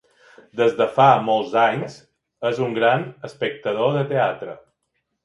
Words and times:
Des 0.59 0.71
de 0.77 0.85
fa 0.93 1.05
molts 1.27 1.53
anys, 1.63 1.97
és 2.51 2.63
un 2.69 2.73
gran 2.79 3.05
espectador 3.29 3.95
de 3.99 4.03
teatre. 4.15 4.57